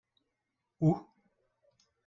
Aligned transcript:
Où? 0.87 0.91